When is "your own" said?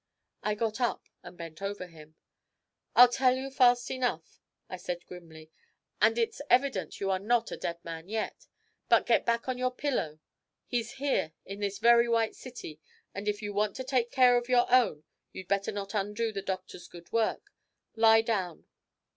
14.49-15.03